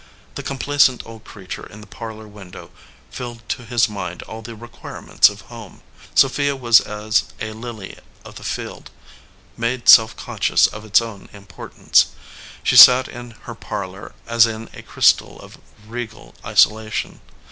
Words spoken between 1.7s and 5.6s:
the parlor window filled to his mind all the requirements of